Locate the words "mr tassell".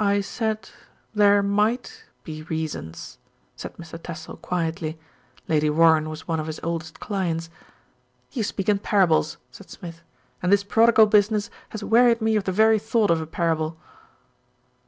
3.76-4.38